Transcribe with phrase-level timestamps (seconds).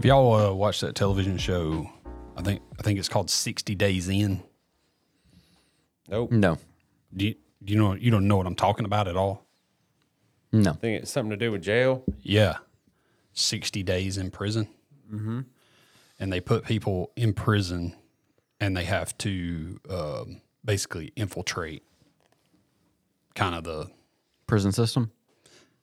[0.00, 1.86] Have y'all uh, watched that television show?
[2.34, 4.42] I think I think it's called Sixty Days In.
[6.08, 6.32] Nope.
[6.32, 6.56] No,
[7.14, 9.44] Do you, do you know you don't know what I'm talking about at all?
[10.52, 10.70] no.
[10.70, 12.02] I think it's something to do with jail.
[12.22, 12.56] Yeah,
[13.34, 14.68] sixty days in prison,
[15.12, 15.40] mm-hmm.
[16.18, 17.94] and they put people in prison,
[18.58, 21.82] and they have to um, basically infiltrate
[23.34, 23.90] kind of the
[24.46, 25.12] Prison system.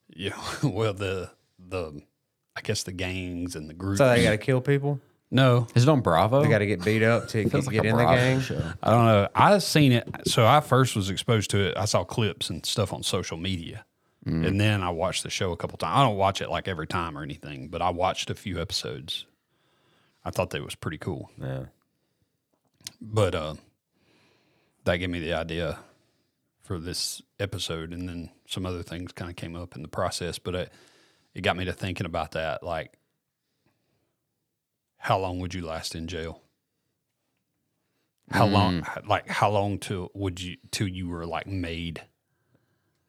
[0.10, 1.30] yeah well the
[1.60, 2.02] the
[2.58, 4.00] I guess the gangs and the groups.
[4.00, 5.00] So they got to kill people.
[5.30, 6.42] no, Is it on Bravo?
[6.42, 8.18] They got to get beat up to get, Feels like get a in the Bravo
[8.18, 8.40] gang.
[8.42, 8.72] show.
[8.82, 9.28] I don't know.
[9.36, 10.08] I've seen it.
[10.26, 11.78] So I first was exposed to it.
[11.78, 13.86] I saw clips and stuff on social media.
[14.26, 15.94] And then I watched the show a couple times.
[15.96, 19.26] I don't watch it like every time or anything, but I watched a few episodes.
[20.26, 21.32] I thought that was pretty cool.
[21.42, 21.68] Yeah.
[23.00, 23.54] But uh,
[24.84, 25.80] that gave me the idea
[26.62, 27.94] for this episode.
[27.94, 30.40] And then some other things kind of came up in the process.
[30.40, 30.74] But it,
[31.38, 32.64] it got me to thinking about that.
[32.64, 32.98] Like,
[34.98, 36.42] how long would you last in jail?
[38.32, 42.02] How long, like, how long till would you, till you were like made?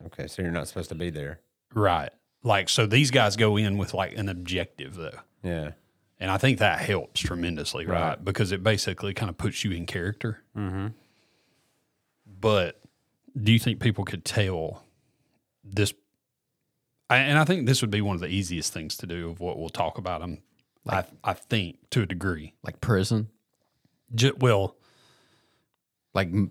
[0.07, 1.41] Okay, so you're not supposed to be there.
[1.75, 2.11] Right.
[2.43, 5.19] Like, so these guys go in with like an objective though.
[5.43, 5.71] Yeah.
[6.21, 8.11] And I think that helps tremendously, right?
[8.11, 8.25] Right.
[8.25, 10.43] Because it basically kind of puts you in character.
[10.55, 10.89] Mm-hmm.
[12.41, 12.79] But
[13.41, 14.85] do you think people could tell
[15.65, 15.95] this?
[17.11, 19.41] I, and I think this would be one of the easiest things to do of
[19.41, 20.43] what we'll talk about them.
[20.89, 22.55] I, I think to a degree.
[22.63, 23.29] like prison.
[24.15, 24.77] Ju- well,
[26.15, 26.51] Like m-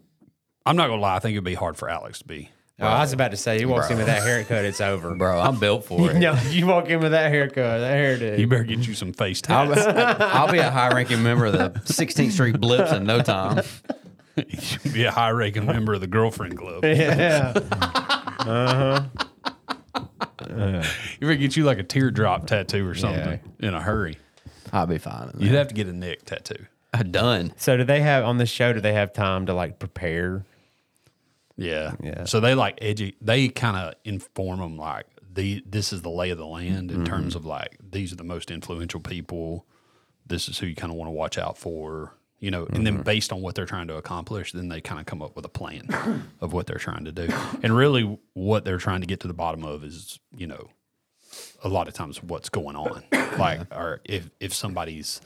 [0.66, 1.16] I'm not gonna lie.
[1.16, 2.50] I think it'd be hard for Alex to be.
[2.80, 5.16] Oh, I was about to say, you walk in with that haircut, it's over.
[5.16, 6.18] bro, I'm built for it.
[6.18, 8.38] No, you walk in with that haircut, that hairdo.
[8.38, 9.88] You better get you some face I'll, tats.
[10.22, 13.64] I'll be a high ranking member of the 16th Street Blips in no time.
[14.36, 16.84] You'd be a high ranking member of the girlfriend club.
[16.86, 17.54] yeah.
[18.42, 19.02] Uh-huh.
[20.50, 20.82] You
[21.20, 24.18] better get you like a teardrop tattoo or something in a hurry.
[24.74, 25.32] I'll be fine.
[25.38, 26.66] You'd have to get a neck tattoo.
[26.94, 27.54] I'm done.
[27.58, 28.74] So do they have on this show?
[28.74, 30.46] Do they have time to like prepare?
[31.58, 31.94] Yeah.
[32.02, 32.26] Yeah.
[32.26, 36.30] So they like edu- they kind of inform them like the this is the lay
[36.30, 37.38] of the land in terms mm-hmm.
[37.38, 39.66] of like these are the most influential people.
[40.26, 42.66] This is who you kind of want to watch out for, you know.
[42.72, 45.36] And then based on what they're trying to accomplish, then they kind of come up
[45.36, 45.88] with a plan
[46.42, 47.28] of what they're trying to do.
[47.64, 50.70] And really, what they're trying to get to the bottom of is, you know,
[51.64, 53.04] a lot of times what's going on,
[53.40, 55.22] like or if if somebody's,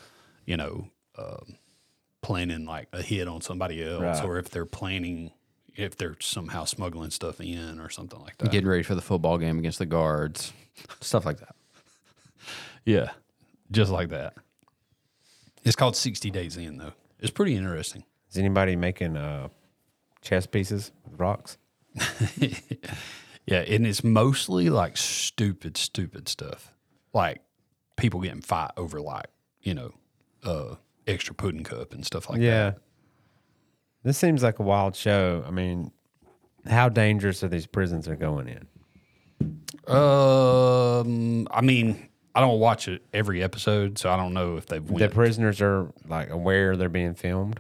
[0.45, 0.87] you know.
[1.17, 1.57] Um,
[2.21, 4.23] planning like a hit on somebody else, Right.
[4.23, 5.31] or if they're planning
[5.75, 8.51] if they're somehow smuggling stuff in or something like that.
[8.51, 10.53] Getting ready for the football game against the guards.
[10.99, 11.55] Stuff like that.
[12.85, 13.09] yeah,
[13.71, 14.35] just like that.
[15.63, 16.93] It's called 60 Days In, though.
[17.21, 18.03] It's pretty interesting.
[18.29, 19.49] Is anybody making uh,
[20.21, 21.57] chess pieces with rocks?
[23.45, 26.73] Yeah, and it's mostly like stupid, stupid stuff.
[27.13, 27.41] Like
[27.97, 29.27] people getting fight over like,
[29.61, 29.91] you know,
[30.43, 30.75] uh
[31.07, 32.45] extra pudding cup and stuff like that.
[32.45, 32.71] Yeah.
[34.03, 35.43] This seems like a wild show.
[35.45, 35.91] I mean,
[36.65, 38.67] how dangerous are these prisons they're going in?
[39.93, 44.85] Um I mean, I don't watch it every episode, so I don't know if they've
[44.85, 45.13] The went.
[45.13, 47.59] prisoners are like aware they're being filmed.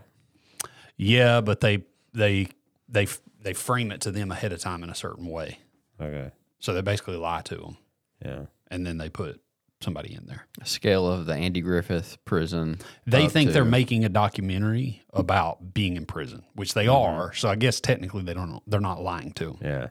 [0.97, 1.83] yeah, but they
[2.13, 2.47] they
[2.87, 3.07] they
[3.41, 5.59] they frame it to them ahead of time in a certain way.
[5.99, 6.31] Okay.
[6.59, 7.77] So they basically lie to them,
[8.23, 8.45] Yeah.
[8.69, 9.41] and then they put
[9.81, 10.45] somebody in there.
[10.61, 12.77] A scale of the Andy Griffith prison.
[13.07, 17.19] They up think they're to- making a documentary about being in prison, which they mm-hmm.
[17.19, 17.33] are.
[17.33, 18.61] So I guess technically they don't.
[18.67, 19.57] They're not lying to them.
[19.61, 19.87] Yeah.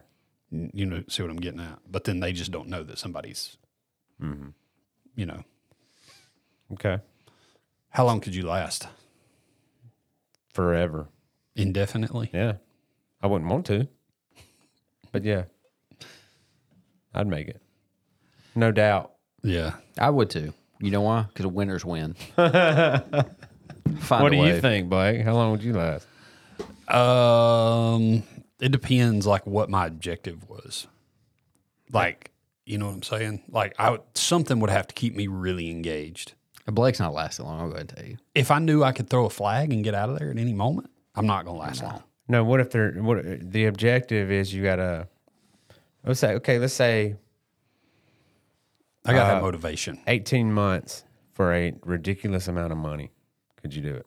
[0.50, 1.78] You know, see what I'm getting at?
[1.90, 3.56] But then they just don't know that somebody's.
[4.22, 4.48] Mm-hmm.
[5.16, 5.42] You know,
[6.72, 6.98] Okay.
[7.90, 8.86] how long could you last?
[10.54, 11.08] Forever.
[11.56, 12.30] Indefinitely.
[12.32, 12.54] Yeah.
[13.22, 13.86] I wouldn't want to.
[15.12, 15.44] But yeah.
[17.14, 17.60] I'd make it.
[18.54, 19.12] No doubt.
[19.42, 19.74] Yeah.
[19.98, 20.54] I would too.
[20.80, 21.22] You know why?
[21.28, 22.14] Because winners win.
[22.36, 24.54] Find what a do way.
[24.54, 25.22] you think, Blake?
[25.22, 26.06] How long would you last?
[26.88, 28.22] Um,
[28.60, 30.86] it depends, like what my objective was.
[31.92, 32.30] Like,
[32.70, 33.42] you know what I'm saying?
[33.48, 36.34] Like, I would, something would have to keep me really engaged.
[36.66, 37.60] Blake's not lasting long.
[37.60, 38.16] I'll go ahead and tell you.
[38.34, 40.52] If I knew I could throw a flag and get out of there at any
[40.52, 42.02] moment, I'm not going to last long.
[42.28, 45.08] No, what if they're what the objective is you gotta
[46.06, 47.16] let's say okay, let's say
[49.04, 49.98] I got to Uh, have motivation.
[50.06, 51.02] eighteen months
[51.32, 53.10] for a ridiculous amount of money.
[53.60, 54.06] Could you do it?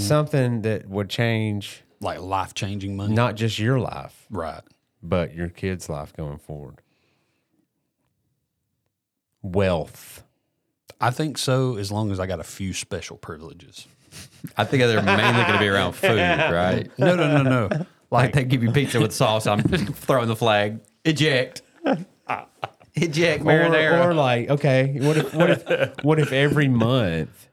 [0.00, 3.12] Something that would change Like life changing money.
[3.14, 4.62] not just your life, Right.
[5.08, 6.80] But your kids' life going forward.
[9.42, 10.24] Wealth.
[11.00, 13.86] I think so, as long as I got a few special privileges.
[14.56, 16.88] I think they're mainly going to be around food, right?
[16.98, 17.86] No, no, no, no.
[18.10, 19.46] Like they give you pizza with sauce.
[19.46, 20.80] I'm throwing the flag.
[21.04, 21.62] Eject.
[22.94, 24.06] Eject Or, Marinara.
[24.06, 27.48] or like, okay, what if what if what if every month,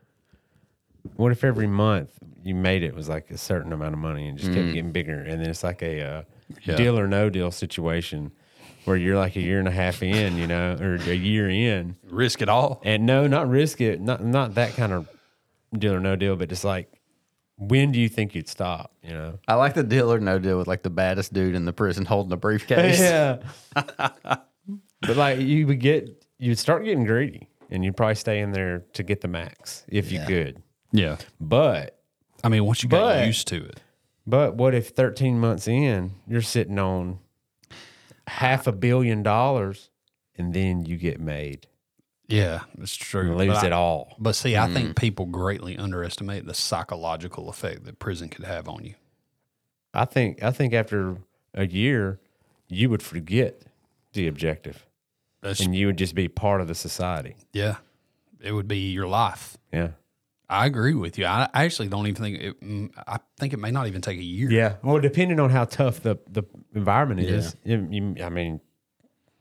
[1.17, 2.11] what if every month
[2.43, 5.19] you made it was like a certain amount of money and just kept getting bigger,
[5.19, 6.21] and then it's like a uh,
[6.63, 6.75] Yeah.
[6.75, 8.31] deal or no deal situation
[8.85, 11.95] where you're like a year and a half in, you know, or a year in,
[12.09, 12.81] Risk it all.
[12.83, 15.07] and no, not risk it, not not that kind of
[15.77, 16.91] deal or no deal, but just like,
[17.57, 18.93] when do you think you'd stop?
[19.01, 19.39] You know?
[19.47, 22.03] I like the deal or no deal with like the baddest dude in the prison
[22.05, 22.99] holding a briefcase.
[23.01, 23.37] yeah.
[23.75, 28.83] but like you would get, you'd start getting greedy, and you'd probably stay in there
[28.93, 30.61] to get the max if you could.
[30.91, 31.17] Yeah.
[31.39, 31.99] But
[32.43, 33.79] I mean, once you got But- used to it,
[34.25, 37.19] but what if 13 months in you're sitting on
[38.27, 39.89] half a billion dollars,
[40.37, 41.67] and then you get made
[42.27, 43.35] yeah, it's true.
[43.35, 44.15] lose But I- it all?
[44.17, 44.95] But see, I think mm.
[44.95, 48.95] people greatly underestimate the psychological effect that prison could have on you.
[49.93, 51.17] I think I think after
[51.53, 52.19] a year,
[52.67, 53.61] you would forget
[54.13, 54.85] the objective,
[55.41, 57.35] That's and you would just be part of the society.
[57.51, 57.75] yeah,
[58.41, 59.57] it would be your life.
[59.71, 59.89] Yeah.
[60.49, 61.25] I agree with you.
[61.25, 62.61] I, I actually don't even think it.
[62.61, 64.51] mm, I think it may not even take a year.
[64.51, 64.75] Yeah.
[64.83, 66.43] Well, depending on how tough the, the
[66.75, 68.59] environment is, you- you- I mean,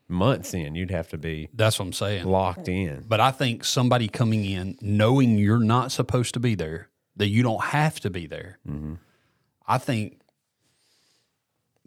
[0.08, 2.24] months in, you'd have to be That's what I'm saying.
[2.26, 3.04] locked in.
[3.08, 7.42] But I think somebody coming in knowing you're not supposed to be there, that you
[7.42, 8.58] don't have to be there.
[9.66, 10.20] I think,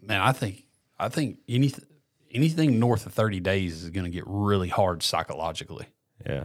[0.00, 0.64] man, I think,
[0.98, 1.84] I think anything,
[2.30, 5.86] anything north of 30 days is going to get really hard psychologically.
[6.24, 6.44] Yeah.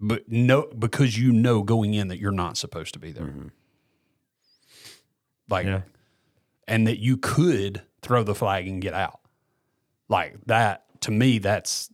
[0.00, 3.24] But no, because you know going in that you're not supposed to be there.
[3.24, 3.48] Mm-hmm.
[5.48, 5.82] Like, Yeah.
[6.68, 9.20] and that you could throw the flag and get out.
[10.08, 11.90] Like that to me, that's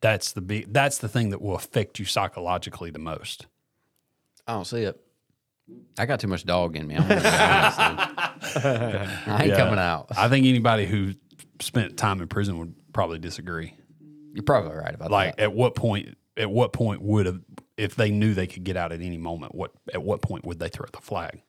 [0.00, 3.46] that's the big that's the thing that will affect you psychologically the most.
[4.46, 5.00] I don't see it.
[5.98, 6.94] I got too much dog in me.
[6.96, 8.64] I'm gonna be honest, dude.
[8.64, 10.08] I ain't coming out.
[10.16, 11.14] I think anybody who
[11.60, 13.74] spent time in prison would probably disagree.
[14.34, 15.42] You're probably right about Like that.
[15.42, 17.40] Like, at what point at what point would have
[17.76, 20.58] if they knew they could get out at any moment, what at what point would
[20.58, 21.42] they throw the flag?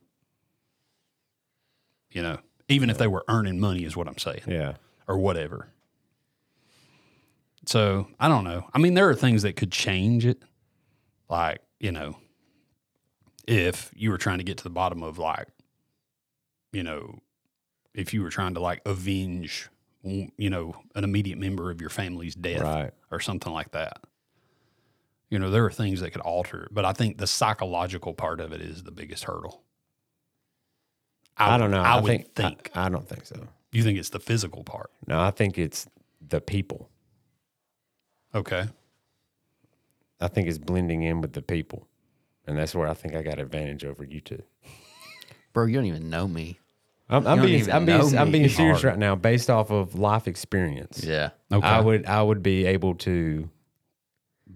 [2.12, 4.41] You know, even if they were earning money is what I'm saying.
[4.47, 4.74] Yeah.
[5.07, 5.69] or whatever.
[7.65, 8.68] So I don't know.
[8.74, 10.41] I mean, there are things that could change it.
[11.30, 12.18] Like, you know,
[13.47, 15.47] if you were trying to get to the bottom of like,
[16.71, 17.19] you know,
[17.94, 19.69] if you were trying to like avenge,
[20.03, 22.91] you know, an immediate member of your family's death Right.
[23.12, 24.00] or something like that.
[25.30, 28.40] You know, there are things that could alter it, but I think the psychological part
[28.40, 29.64] of it is the biggest hurdle.
[31.38, 31.81] I, don't know.
[31.81, 32.72] I, I, would think, think.
[32.74, 33.48] I, I don't think so.
[33.72, 34.92] you think it's the physical part.
[35.08, 35.88] No, I think it's
[36.28, 36.90] the people.
[38.36, 38.68] Okay.
[40.20, 41.88] I think it's blending in with the people.
[42.46, 44.42] And that's where I think I got advantage over you two.
[45.54, 46.60] Bro, you don't even know me.
[47.10, 48.40] I'm, I'm being, I'm being, I'm me.
[48.40, 48.94] being serious Hard.
[48.94, 51.04] right now, based off of life experience.
[51.04, 51.30] Yeah.
[51.52, 51.66] Okay.
[51.66, 53.50] I would, I would be able to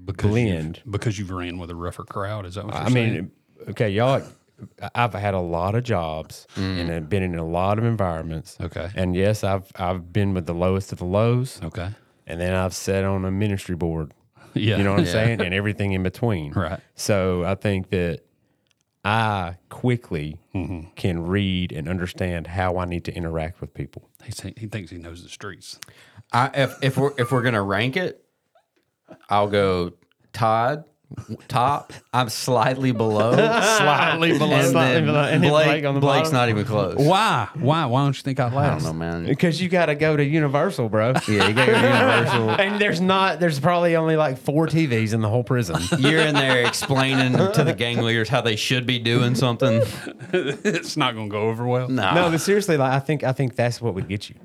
[0.06, 0.82] because blend.
[0.84, 2.46] you've, because you've ran with a rougher crowd.
[2.46, 3.14] Is that what you're I saying?
[3.14, 3.32] mean,
[3.70, 4.22] okay, y'all.
[4.96, 6.80] I've had a lot of jobs Mm.
[6.80, 8.56] and have been in a lot of environments.
[8.62, 8.90] Okay.
[8.96, 11.90] And yes, I've I've been with the lowest of the lows, okay.
[12.28, 14.14] and then I've sat on a ministry board.
[14.56, 14.78] Yeah.
[14.78, 15.12] You know what I'm Yeah.
[15.12, 15.42] saying?
[15.42, 16.54] And everything in between.
[16.56, 16.80] Right.
[16.94, 18.20] So I think that
[19.04, 20.92] I quickly Mm-hmm.
[20.96, 24.08] can read and understand how I need to interact with people.
[24.24, 25.80] He, thi- he thinks he knows the streets.
[26.32, 28.23] I, if if we're if we're gonna rank it,
[29.30, 29.94] I'll go
[30.32, 30.86] Todd
[31.48, 31.94] top.
[32.12, 34.52] I'm slightly below, Slightly below.
[34.56, 36.34] and Slightly then below, and Blake, Blake on the Blake's bottom.
[36.34, 36.96] not even close.
[36.98, 37.50] Why?
[37.54, 37.86] Why?
[37.86, 38.84] Why don't you think I I don't last?
[38.84, 39.26] know, man.
[39.26, 41.14] Because you got to go to Universal, bro.
[41.28, 42.50] Yeah, you got your Universal.
[42.60, 43.40] and there's not.
[43.40, 45.80] There's probably only like four TVs in the whole prison.
[46.00, 49.84] You're in there explaining to the gang leaders how they should be doing something.
[50.34, 51.90] it's not going to go over well.
[51.90, 52.16] Nah.
[52.16, 54.36] no, but seriously, like I think I think that's what would get you.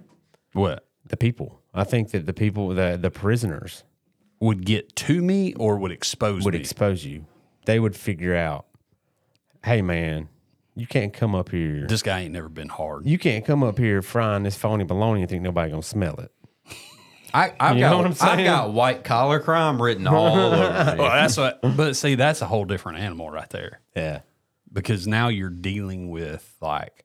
[0.52, 1.62] What The people.
[1.72, 3.84] I think that the people, the the prisoners,
[4.40, 6.60] would get to me or would expose would me?
[6.60, 7.24] expose you.
[7.66, 8.66] They would figure out,
[9.64, 10.28] hey man,
[10.74, 11.86] you can't come up here.
[11.88, 13.06] this guy ain't never been hard.
[13.06, 16.30] You can't come up here frying this phony bologna and think nobody gonna smell it.
[17.34, 18.44] I, I've You got know what I'm I've saying?
[18.46, 21.02] got white collar crime written all over well, me.
[21.02, 21.60] that's what.
[21.76, 23.80] But see, that's a whole different animal right there.
[23.94, 24.20] Yeah.
[24.72, 27.04] because now you're dealing with like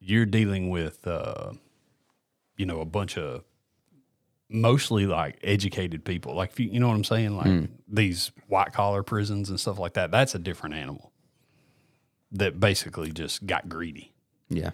[0.00, 1.52] you're dealing with uh
[2.56, 3.44] you know a bunch of
[4.52, 7.64] mostly like educated people like if you, you know what i'm saying like hmm.
[7.88, 11.12] these white collar prisons and stuff like that that's a different animal
[12.30, 14.12] that basically just got greedy
[14.48, 14.70] Yeah.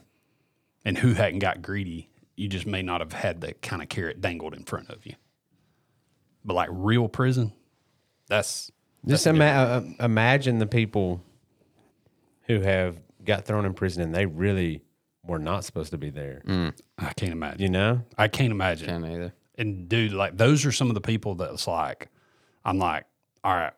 [0.84, 4.20] and who hadn't got greedy you just may not have had that kind of carrot
[4.20, 5.14] dangled in front of you
[6.44, 7.52] but like real prison
[8.28, 8.70] that's
[9.06, 11.22] Just ima- uh, uh, imagine the people
[12.42, 14.82] who have got thrown in prison and they really
[15.24, 16.42] were not supposed to be there.
[16.46, 16.68] Hmm.
[16.96, 18.02] i can't imagine You know?
[18.16, 19.32] i can't imagine Can't either.
[19.58, 22.08] And dude, like those are some of the people that's like,
[22.64, 23.04] I'm like,
[23.44, 23.72] all right,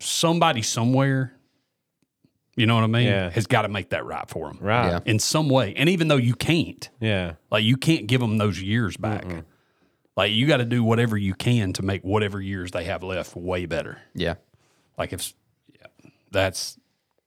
[0.00, 1.32] somebody somewhere,
[2.56, 3.30] you know what I mean, Yeah.
[3.30, 4.88] has got to make that right for them, Right.
[4.90, 5.00] Yeah.
[5.04, 7.34] In some way, and even though you can't, Yeah.
[7.50, 9.24] like you can't give them those years back.
[10.16, 13.36] Like you got to do whatever you can to make whatever years they have left
[13.36, 13.98] way better.
[14.14, 14.36] Yeah.
[14.96, 15.34] Like if,
[15.78, 15.86] yeah,
[16.30, 16.78] that's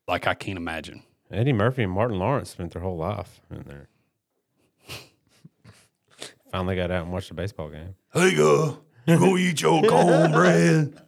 [0.07, 1.03] like I can't imagine.
[1.31, 3.89] Eddie Murphy and Martin Lawrence spent their whole life in there.
[6.51, 7.95] Finally got out and watched the baseball game.
[8.13, 10.99] Hey, go, go eat your cornbread.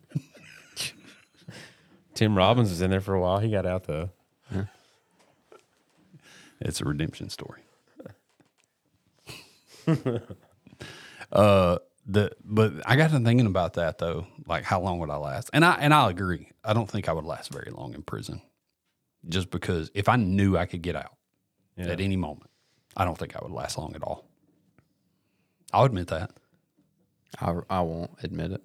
[2.13, 3.39] Tim Robbins was in there for a while.
[3.39, 4.10] He got out though.
[6.60, 7.62] It's a redemption story.
[11.31, 14.27] uh, the but I got to thinking about that though.
[14.45, 15.50] Like, how long would I last?
[15.53, 16.50] And I and I'll agree.
[16.63, 18.41] I don't think I would last very long in prison,
[19.27, 21.17] just because if I knew I could get out
[21.77, 21.88] Yeah.
[21.88, 22.50] at any moment,
[22.95, 24.27] I don't think I would last long at all.
[25.74, 26.32] I'll admit that.
[27.40, 28.62] I, I won't admit it.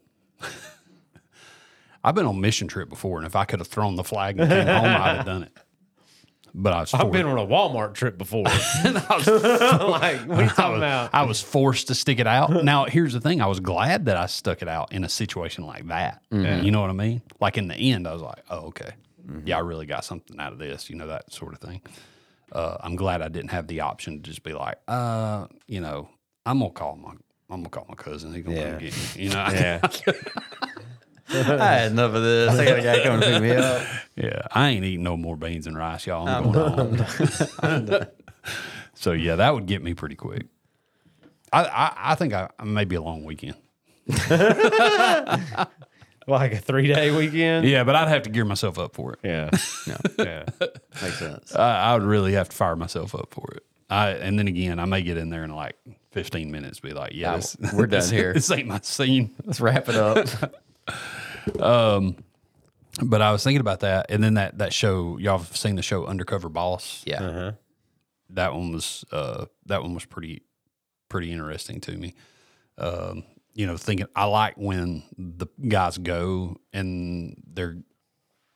[2.05, 4.49] I've been on mission trip before, and if I could have thrown the flag and
[4.49, 5.53] came home, I'd have done it.
[6.55, 8.45] But I was I've been on a Walmart trip before.
[8.49, 9.27] I was
[9.83, 11.11] like, what are you I talking was, about?
[11.13, 12.65] I was forced to stick it out.
[12.65, 15.67] Now, here's the thing: I was glad that I stuck it out in a situation
[15.67, 16.23] like that.
[16.31, 17.23] You know what I mean?
[17.41, 18.93] Like in the end, I was like, "Oh, okay,
[19.45, 21.83] yeah, I really got something out of this." You know that sort of thing.
[22.53, 26.09] Uh, I'm glad I didn't have the option to just be like, uh, you know,
[26.47, 27.11] I'm gonna call my,
[27.51, 28.33] I'm gonna call my cousin.
[28.33, 28.79] He's gonna come Yeah.
[28.79, 29.23] get me.
[29.25, 29.81] You know, Yeah.
[31.29, 32.57] I had enough of this.
[32.57, 33.83] I got a guy coming to pick me up.
[34.15, 36.29] Yeah, I ain't eating no more beans and rice, y'all.
[36.29, 38.07] I'm going home.
[38.95, 40.47] so yeah, that would get me pretty quick.
[41.53, 43.57] I I, I think I maybe a long weekend.
[46.29, 47.67] like a three day weekend.
[47.67, 49.19] Yeah, but I'd have to gear myself up for it.
[49.25, 49.51] Yeah.
[50.19, 50.45] Yeah.
[51.03, 51.55] Makes sense.
[51.57, 53.65] I, I would really have to fire myself up for it.
[53.91, 55.77] I and then again, I may get in there in like
[56.17, 58.33] 15 minutes, be like, yeah, Ah, this, we're done this- here.
[58.33, 59.35] This ain't my scene.
[59.45, 60.27] Let's wrap it up.
[61.61, 62.17] um,
[63.05, 65.83] But I was thinking about that, and then that that show, y'all have seen the
[65.83, 67.03] show Undercover Boss.
[67.07, 67.53] Yeah.
[68.31, 70.43] that one was uh, that one was pretty
[71.11, 72.15] pretty interesting to me.
[72.79, 77.77] Um, you know, thinking I like when the guys go and they're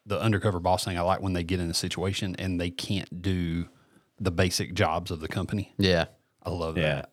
[0.07, 0.97] the undercover boss thing.
[0.97, 3.69] I like when they get in a situation and they can't do
[4.19, 5.75] the basic jobs of the company.
[5.79, 6.07] Yeah.
[6.43, 6.95] I love Yeah.
[6.95, 7.11] that.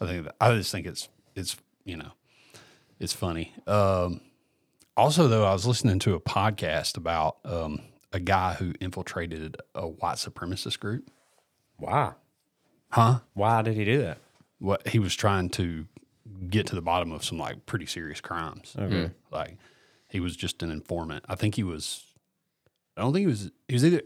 [0.00, 2.12] I think I just think it's it's you know
[2.98, 3.52] it's funny.
[3.66, 4.20] Um,
[4.96, 7.80] also, though, I was listening to a podcast about um,
[8.12, 11.10] a guy who infiltrated a white supremacist group.
[11.78, 12.12] Why?
[12.90, 13.20] Huh?
[13.32, 14.18] Why did he do that?
[14.64, 15.86] what he was trying to
[16.48, 18.74] get to the bottom of some like pretty serious crimes.
[18.78, 19.10] Okay.
[19.30, 19.58] Like
[20.08, 21.24] he was just an informant.
[21.28, 22.04] I think he was.
[22.96, 23.50] I don't think he was.
[23.68, 24.02] He was either.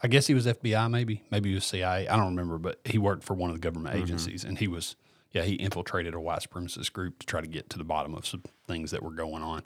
[0.00, 0.90] I guess he was FBI.
[0.90, 1.24] Maybe.
[1.30, 2.06] Maybe he was CIA.
[2.06, 2.58] I don't remember.
[2.58, 4.94] But he worked for one of the government agencies, and he was.
[5.32, 8.26] Yeah, he infiltrated a white supremacist group to try to get to the bottom of
[8.26, 9.62] some things that were going on,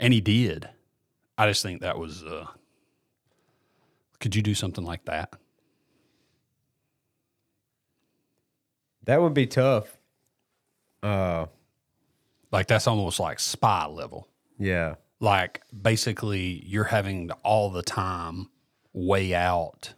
[0.00, 0.68] and he did.
[1.36, 2.24] I just think that was.
[2.24, 2.46] Uh,
[4.20, 5.34] could you do something like that?
[9.04, 9.96] That would be tough.
[11.02, 11.46] Uh,
[12.50, 14.28] Like that's almost like spy level.
[14.58, 14.94] yeah.
[15.20, 18.48] like basically you're having to all the time
[18.92, 19.94] weigh out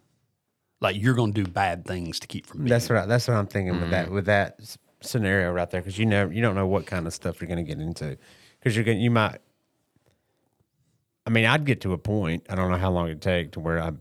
[0.81, 3.29] like you're going to do bad things to keep from being That's what I, that's
[3.29, 4.15] what I'm thinking with that mm-hmm.
[4.15, 4.61] with that
[5.03, 7.65] scenario right there because you know you don't know what kind of stuff you're going
[7.65, 8.17] to get into
[8.59, 9.39] because you're going you might.
[11.27, 12.47] I mean, I'd get to a point.
[12.49, 13.93] I don't know how long it'd take to where I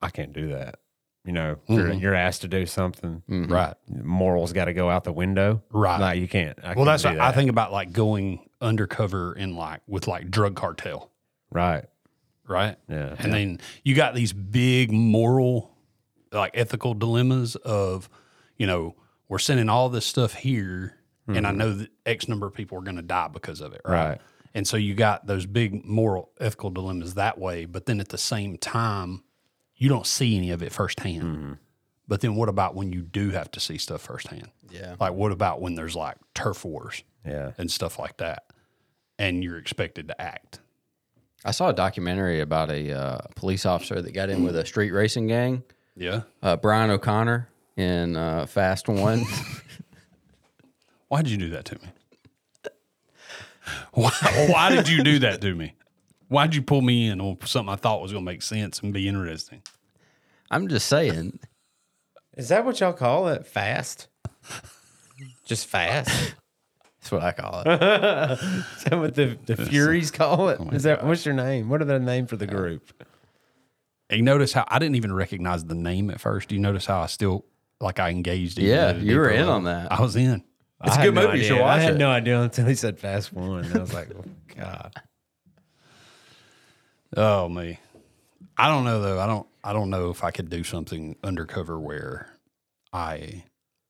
[0.00, 0.76] I can't do that.
[1.24, 2.00] You know, you're, mm-hmm.
[2.00, 3.22] you're asked to do something.
[3.30, 3.52] Mm-hmm.
[3.52, 5.62] right Morals got to go out the window.
[5.70, 6.00] Right.
[6.00, 6.58] Like you can't.
[6.62, 10.30] I well can't that's what i think about like going undercover in like with like
[10.30, 11.10] drug cartel
[11.50, 11.84] Right.
[12.48, 13.14] right Yeah.
[13.18, 15.71] and then you got these big moral
[16.32, 18.08] like ethical dilemmas of
[18.56, 18.94] you know
[19.28, 20.96] we're sending all this stuff here
[21.28, 23.80] and i know that x number of people are going to die because of it
[23.84, 23.94] right?
[23.98, 24.08] Mm-hmm.
[24.10, 24.20] Right.
[24.54, 28.18] and so you got those big moral ethical dilemmas that way but then at the
[28.18, 29.22] same time
[29.76, 31.52] you don't see any of it firsthand Mm-hmm.
[32.08, 34.96] but then what about when you do have to see stuff firsthand Yeah.
[35.00, 37.52] like what about when there's like turf wars Yeah.
[37.58, 38.44] and stuff like that
[39.18, 40.60] and you're expected to act
[41.44, 44.92] I saw a documentary about a uh, police officer that got in with a street
[44.92, 45.64] racing gang.
[45.96, 49.24] Yeah Uh, Brian O'Connor in uh, Fast One.
[51.08, 51.88] why did you do that to me?
[53.94, 54.10] Why,
[54.50, 55.74] why did you do that to me?
[56.28, 58.92] Why'd you pull me in on something I thought was going to make sense and
[58.92, 59.62] be interesting?
[60.50, 61.38] I'm just saying.
[62.36, 63.46] Is that what y'all call it?
[63.46, 64.08] Fast?
[65.44, 66.34] Just fast?
[67.00, 67.66] That's what I call it.
[68.78, 70.60] Is that what the, the Furies call it?
[70.72, 71.68] Is that what's your name?
[71.68, 72.92] What are the name for the group?
[74.12, 76.50] And you notice how I didn't even recognize the name at first.
[76.50, 77.46] Do you notice how I still
[77.80, 78.58] like I engaged?
[78.58, 79.54] even Yeah, you were in level?
[79.54, 79.90] on that.
[79.90, 80.44] I was in.
[80.84, 81.38] It's a I good had no movie.
[81.38, 81.64] You should idea.
[81.64, 81.98] I watch had it.
[81.98, 83.64] no idea until he said Fast One.
[83.64, 84.94] And I was like, oh, God.
[87.16, 87.78] Oh me.
[88.58, 89.18] I don't know though.
[89.18, 92.28] I don't I don't know if I could do something undercover where
[92.92, 93.44] I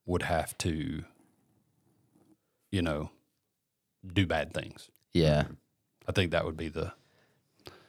[0.07, 1.03] would have to
[2.71, 3.11] you know
[4.07, 4.89] do bad things.
[5.13, 5.47] Yeah.
[6.09, 6.93] I think that would be the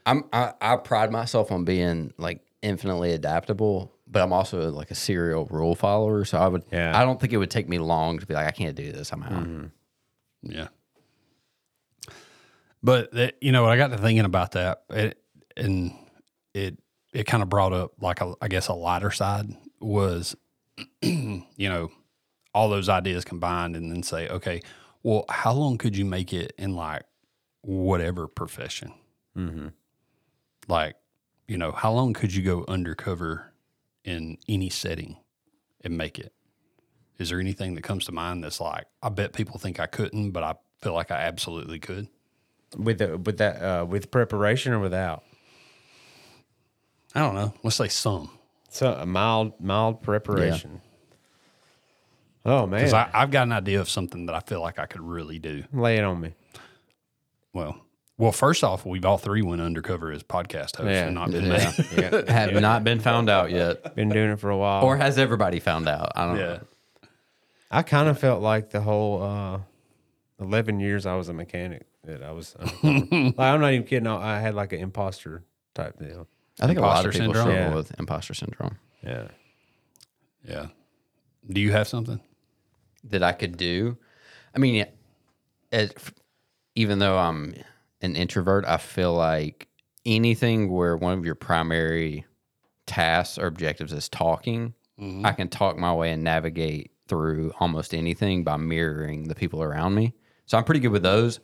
[0.05, 4.95] I'm I, I pride myself on being like infinitely adaptable, but I'm also like a
[4.95, 6.25] serial rule follower.
[6.25, 6.97] So I would Yeah.
[6.97, 9.11] I don't think it would take me long to be like, I can't do this.
[9.11, 9.47] I'm out.
[10.41, 10.67] yeah.
[12.81, 15.17] But that, you know, I got to thinking about that, it,
[15.55, 15.93] and
[16.53, 16.77] it
[17.13, 20.35] it kind of brought up like a, I guess a lighter side was,
[21.01, 21.91] you know,
[22.53, 24.61] all those ideas combined, and then say, okay,
[25.01, 27.03] well, how long could you make it in like
[27.61, 28.93] whatever profession?
[29.37, 29.67] Mm-hmm.
[30.67, 30.95] Like,
[31.47, 33.53] you know, how long could you go undercover
[34.03, 35.17] in any setting
[35.81, 36.33] and make it?
[37.19, 40.31] Is there anything that comes to mind that's like, I bet people think I couldn't,
[40.31, 42.07] but I feel like I absolutely could?
[42.77, 45.23] With the, with that uh, with preparation or without?
[47.13, 47.53] I don't know.
[47.61, 48.31] Let's say some.
[48.69, 50.81] So a mild mild preparation.
[52.45, 55.01] Oh man, Because I've got an idea of something that I feel like I could
[55.01, 55.63] really do.
[55.71, 56.33] lay it on me.
[57.53, 57.77] Well,
[58.23, 61.05] well, first off, we've all three went undercover as podcast hosts Yeah.
[61.05, 61.73] and not been Yeah.
[62.11, 62.27] made.
[62.29, 63.95] Have not been found out yet.
[63.95, 64.83] Been doing it for a while.
[64.83, 66.11] Or has everybody found out?
[66.15, 66.45] I don't Yeah.
[66.45, 66.59] know.
[67.69, 69.59] I kind of felt like the whole uh,
[70.39, 72.55] eleven years I was a mechanic that I was.
[72.55, 73.07] undercover.
[73.37, 74.07] like, I'm not even kidding.
[74.07, 76.27] I I had like an imposter type deal.
[76.61, 77.43] I think a lot of people syndrome?
[77.45, 77.75] struggle Yeah.
[77.75, 78.77] with imposter syndrome.
[79.03, 79.27] Yeah.
[80.47, 80.67] Yeah.
[81.49, 82.19] Do you have something?
[83.05, 83.97] that I could do.
[84.55, 84.85] I mean,
[85.73, 85.97] it,
[86.75, 87.53] even though I'm
[88.03, 89.67] an introvert, I feel like
[90.05, 92.25] anything where one of your primary
[92.85, 95.25] tasks or objectives is talking, mm-hmm.
[95.25, 99.95] I can talk my way and navigate through almost anything by mirroring the people around
[99.95, 100.13] me.
[100.45, 101.39] So I'm pretty good with those.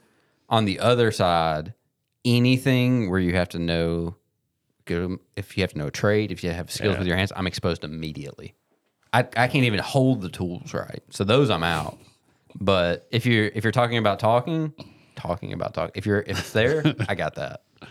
[0.50, 1.74] On the other side,
[2.26, 4.17] anything where you have to know,
[4.86, 7.32] good- if you have to know a trade, if you have skills with your hands,
[7.36, 8.56] I'm exposed immediately.
[9.13, 11.02] I, I can't even hold the tools right.
[11.10, 11.98] So those I'm out.
[12.60, 14.74] But if you're if you're talking about talking,
[15.19, 15.91] talking about talk.
[15.95, 17.62] If you're if it's there, I got that.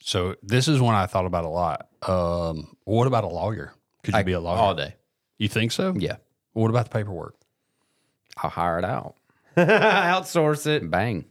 [0.00, 1.88] So this is one I thought about a lot.
[2.08, 3.72] Um, what about a lawyer?
[4.04, 4.56] Could you I- be a lawyer?
[4.56, 4.94] all day.
[5.36, 5.94] You think so?
[5.98, 6.16] Yeah,
[6.52, 7.34] What about the paperwork?
[8.36, 9.16] I'll hire it out.
[9.56, 10.88] Outsource it.
[10.90, 11.24] Bang.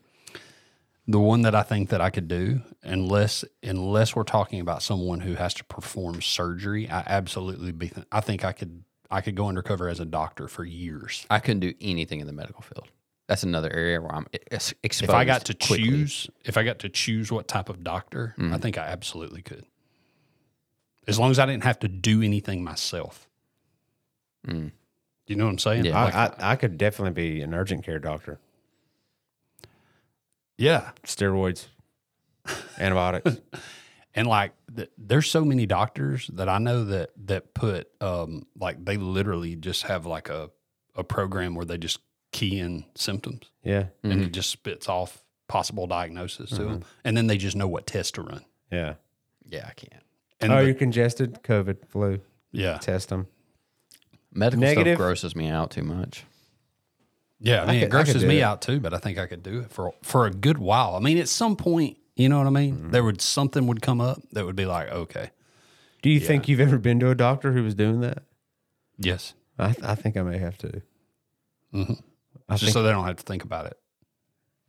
[1.07, 5.21] The one that I think that I could do, unless unless we're talking about someone
[5.21, 7.91] who has to perform surgery, I absolutely be.
[8.11, 11.25] I think I could I could go undercover as a doctor for years.
[11.29, 12.89] I couldn't do anything in the medical field.
[13.27, 15.03] That's another area where I'm exposed.
[15.03, 15.83] If I got to quickly.
[15.85, 18.53] choose, if I got to choose what type of doctor, Mm.
[18.53, 19.65] I think I absolutely could.
[21.07, 23.27] As long as I didn't have to do anything myself.
[24.47, 24.71] Mm.
[25.27, 25.85] You know what I'm saying?
[25.85, 26.03] Yeah.
[26.03, 28.39] Like, I, I, I could definitely be an urgent care doctor.
[30.57, 30.91] yeah.
[31.03, 31.65] Steroids,
[32.79, 33.37] antibiotics.
[34.13, 38.83] And like, th- there's so many doctors that I know that that put um like
[38.85, 40.51] they literally just have like a
[40.95, 41.99] a program where they just
[42.35, 43.85] key in symptoms yeah.
[44.03, 47.87] and it just spits off possible diagnosis to them, and then they just know what
[47.87, 48.43] test to run.
[48.71, 48.95] Yeah.
[49.47, 50.03] Yeah, I can't.
[50.41, 52.19] And oh, the- you're congested, COVID, flu.
[52.51, 53.27] yeah, Test them.
[54.33, 54.95] Medical Negative.
[54.97, 56.23] stuff grosses me out too much.
[57.39, 57.63] yeah.
[57.63, 58.43] I mean, could- it grosses me it.
[58.43, 60.95] out too, but I think I could do it for for a good while.
[60.95, 62.75] I mean, at some point, you know what I mean?
[62.75, 62.91] Mm-hmm.
[62.91, 65.29] There would something would come up that would be like, okay,
[66.01, 68.23] Do you think you've ever been to a doctor who was doing that?
[68.97, 70.81] yes, I, th- I think I may have to.
[71.73, 72.01] Mhm.
[72.49, 73.77] I just think, so they don't have to think about it.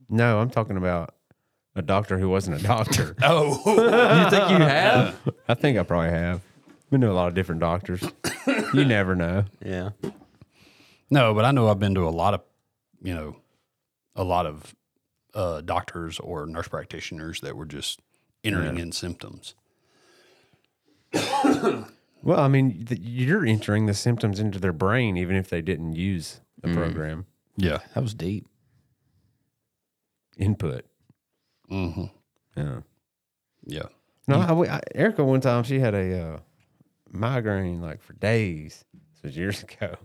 [0.08, 1.14] no, I'm talking about
[1.74, 3.14] a doctor who wasn't a doctor.
[3.22, 5.20] Oh, You think you have?
[5.48, 6.40] I think I probably have.
[6.90, 8.02] Been to a lot of different doctors.
[8.72, 9.44] you never know.
[9.64, 9.90] yeah.
[11.10, 12.40] No, but I know I've been to a lot of,
[13.02, 13.36] you know,
[14.14, 14.74] a lot of
[15.34, 18.00] uh, doctors or nurse practitioners that were just
[18.42, 19.54] entering in symptoms.
[21.12, 25.94] Well, I mean, th- you're entering the symptoms into their brain, even if they didn't
[25.94, 27.78] use the program Yeah.
[27.94, 28.46] That was deep.
[30.38, 30.84] input.
[31.68, 32.04] hmm
[32.56, 32.80] Yeah.
[33.64, 33.86] Yeah.
[34.28, 36.38] No, I, I, Erica one time she had a uh,
[37.10, 38.84] migraine like for days.
[39.14, 39.96] This was years ago,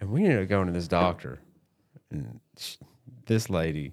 [0.00, 1.40] and we ended up going to this doctor,
[2.10, 2.76] and sh
[3.26, 3.92] this lady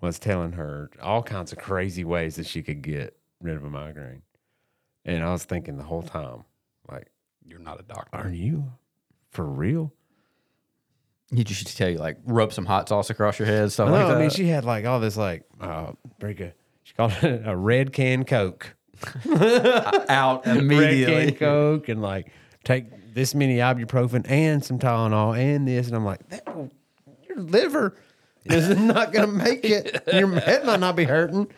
[0.00, 3.70] was telling her all kinds of crazy ways that she could get rid of a
[3.70, 4.22] migraine,
[5.04, 6.44] and I was thinking the whole time,
[6.90, 7.08] like,
[7.46, 8.16] You're not a doctor.
[8.18, 8.72] are you
[9.30, 9.92] for real?
[11.30, 13.94] You just should tell you like rub some hot sauce across your head, stuff No,
[13.94, 14.16] like that.
[14.16, 16.54] I mean she had like all this like uh, very good.
[16.84, 18.74] She called it a red can Coke.
[20.08, 21.04] out immediately.
[21.26, 22.32] red can Coke and like
[22.64, 26.70] take this many ibuprofen and some Tylenol and this, and I'm like, that will
[27.36, 27.96] liver
[28.44, 30.02] is not going to make it.
[30.12, 31.48] Your head might not be hurting.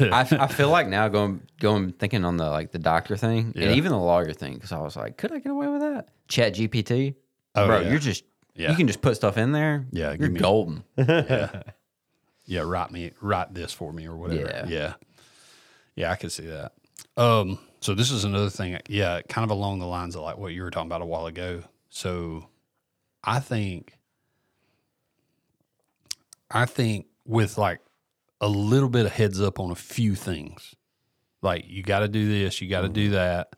[0.00, 3.66] I, I feel like now going going thinking on the like the doctor thing Yeah.
[3.68, 6.08] and even the lawyer thing because I was like, could I get away with that?
[6.28, 7.14] Chat GPT,
[7.54, 7.90] Oh, bro, yeah.
[7.90, 8.24] you're just
[8.58, 8.70] Yeah.
[8.70, 9.86] you can just put stuff in there.
[9.92, 10.84] Yeah, you're give me- golden.
[10.98, 14.40] yeah, write me, write this for me or whatever.
[14.42, 14.66] Yeah.
[14.66, 14.92] yeah,
[15.94, 16.10] yeah.
[16.10, 16.72] I could see that.
[17.16, 18.76] Um, so this is another thing.
[18.88, 21.26] Yeah, kind of along the lines of like what you were talking about a while
[21.26, 21.62] ago.
[21.88, 22.48] So,
[23.22, 23.96] I think,
[26.50, 27.80] I think with like
[28.40, 30.74] a little bit of heads up on a few things,
[31.42, 33.54] like you got to do this, you got to do that.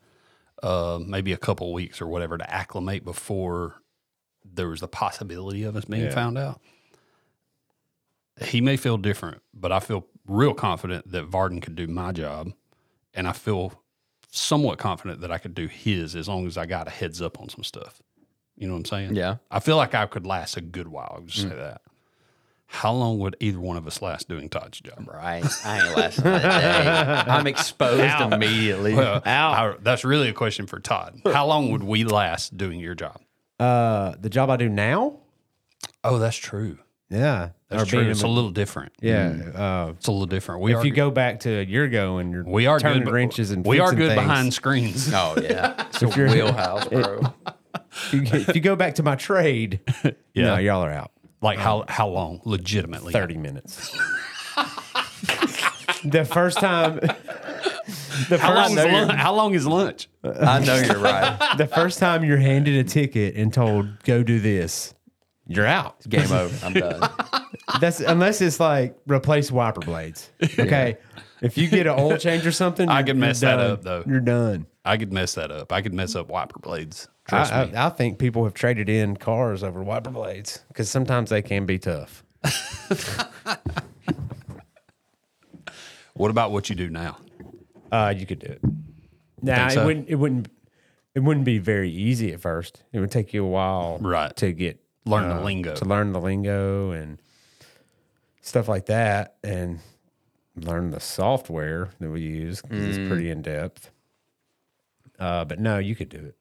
[0.61, 3.80] Uh, maybe a couple weeks or whatever to acclimate before
[4.43, 6.13] there was the possibility of us being Yeah.
[6.13, 6.61] found out
[8.43, 12.53] he may feel different, but I feel real confident that Varden could do my job,
[13.13, 13.73] and I feel
[14.31, 17.39] somewhat confident that I could do his as long as I got a heads up
[17.39, 18.01] on some stuff.
[18.57, 19.15] You know what I'm saying?
[19.15, 19.37] Yeah.
[19.49, 21.15] I feel like I could last a good while.
[21.17, 21.57] I'll just say mm.
[21.57, 21.81] that.
[22.67, 25.05] How long would either one of us last doing Todd's job?
[25.05, 27.23] Right, I ain't lasting a day.
[27.31, 28.93] I'm exposed immediately.
[28.93, 31.21] Well, I- that's really a question for Todd.
[31.25, 33.19] How long would we last doing your job?
[33.61, 35.17] Uh, the job I do now,
[36.03, 36.79] Oh, that's true.
[37.09, 37.99] yeah, That's true.
[38.09, 38.91] It's a- a little different.
[39.01, 39.27] yeah.
[39.53, 40.61] Uh, It's a little different.
[40.61, 43.03] We if are, you go back to a year ago and you're we are turning
[43.03, 45.13] good, wrenches and we are good things, behind screens.
[45.13, 47.21] oh yeah, it's a you're- wheelhouse, bro.
[47.93, 49.81] If you, if you go back to my trade,
[50.33, 50.45] Yeah.
[50.45, 51.11] no, y'all are out.
[51.41, 52.41] Like how how long?
[52.45, 53.91] Legitimately, Thirty minutes.
[56.03, 56.99] the first time,
[58.29, 59.11] the How long, first, is lunch?
[59.13, 60.09] how long is lunch?
[60.23, 61.37] I know you're right.
[61.57, 64.93] the first time you're handed a ticket and told go do this,
[65.47, 66.07] you're out.
[66.07, 66.65] Game over.
[66.65, 67.09] I'm done.
[67.79, 70.29] That's unless it's like replace wiper blades.
[70.59, 70.97] Okay.
[71.41, 73.71] If you get an oil change or something, I you're- could you're mess that done.
[73.71, 74.03] up, though.
[74.07, 74.67] You're done.
[74.85, 75.71] I could mess that up.
[75.71, 77.07] I could mess up wiper blades.
[77.27, 77.73] Trust I, me.
[77.75, 81.65] I, I think people have traded in cars over wiper blades because sometimes they can
[81.65, 82.23] be tough.
[86.13, 87.17] what about what you do now?
[87.91, 88.61] Uh, you could do it.
[89.41, 89.81] Now Think so?
[89.81, 90.09] it wouldn't.
[90.09, 90.47] It wouldn't.
[91.13, 92.83] It wouldn't be very easy at first.
[92.93, 94.33] It would take you a while, Right.
[94.37, 95.75] to get Learn the uh, lingo.
[95.75, 97.21] to learn the lingo and
[98.41, 99.79] stuff like that, and
[100.55, 102.87] learn the software that we use 'cause Mm.
[102.89, 103.91] it's pretty in depth.
[105.19, 106.35] Uh, but no, you could do it.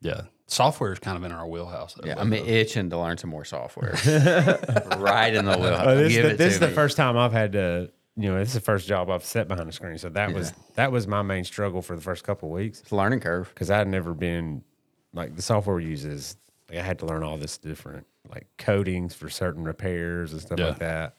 [0.00, 1.94] Yeah, software is kind of in our wheelhouse.
[1.94, 3.92] Though, Yeah, I'm uh, itching to learn some more software.
[4.98, 5.86] right in the wheelhouse.
[5.86, 7.90] Oh, this Give the, it this to is the first time I've had to.
[8.18, 10.52] You know, this is the first job I've set behind the screen, so that was
[10.74, 13.48] that was my main struggle for the first couple of weeks It's a learning curve.
[13.50, 14.62] because I had never been
[15.12, 16.36] like the software uses.
[16.70, 20.58] Like, I had to learn all this different like codings for certain repairs and stuff
[20.58, 20.68] Yeah.
[20.68, 21.16] like that.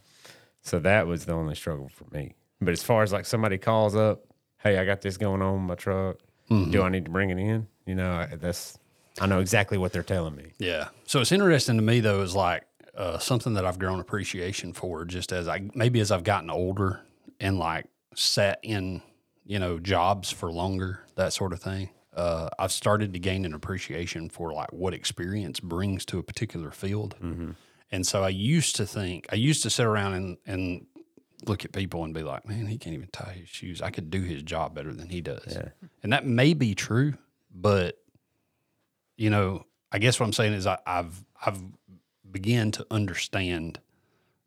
[0.61, 2.35] So that was the only struggle for me.
[2.59, 4.25] But as far as like somebody calls up,
[4.57, 6.17] hey, I got this going on in my truck.
[6.49, 6.71] Mm-hmm.
[6.71, 7.67] Do I need to bring it in?
[7.85, 8.77] You know, I- that's
[9.21, 10.51] I know exactly what they're telling me.
[10.59, 10.89] Yeah.
[11.05, 12.63] So it's interesting to me though, is like
[12.97, 17.01] uh, something that I've grown appreciation for just as I maybe as I've gotten older
[17.39, 19.01] and like sat in,
[19.45, 21.91] you know, jobs for longer, that sort of thing.
[22.15, 26.71] Uh, I've started to gain an appreciation for like what experience brings to a particular
[26.71, 27.15] field.
[27.91, 30.87] And so I used to think, I used to sit around and, and
[31.45, 33.83] look at people and be like, man, he can't even tie his shoes.
[33.83, 35.53] I could do his job better than he does.
[36.01, 37.13] And that may be true,
[37.53, 37.99] but
[39.15, 41.61] you know, I guess what I'm saying is I, I've I've
[42.31, 43.79] began to understand